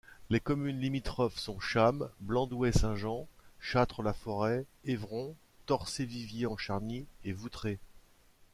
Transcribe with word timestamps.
Les 0.31 0.39
communes 0.39 0.79
limitrophes 0.81 1.37
sont 1.37 1.59
Chammes, 1.59 2.09
Blandouet-Saint-Jean, 2.21 3.27
Châtres-la-Forêt, 3.59 4.65
Évron, 4.85 5.35
Torcé-Viviers-en-Charnie 5.67 7.05
et 7.23 7.33
Voutré. 7.33 7.77